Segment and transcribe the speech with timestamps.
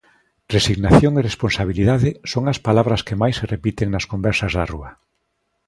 [0.55, 4.89] Resignación e responsabilidade son as palabras que máis se repiten nas conversas da rúa.